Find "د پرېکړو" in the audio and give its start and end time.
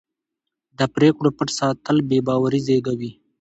0.77-1.29